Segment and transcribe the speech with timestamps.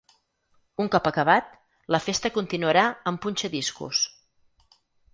[0.85, 1.51] Un cop acabat,
[1.97, 4.07] la festa continuarà amb punxa-discos.